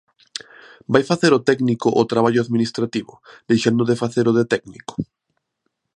[0.93, 3.13] ¿Vai facer o técnico o traballo administrativo,
[3.49, 4.93] deixando de facer o de técnico?